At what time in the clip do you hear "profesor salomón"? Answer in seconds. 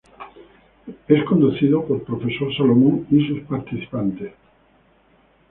2.03-3.05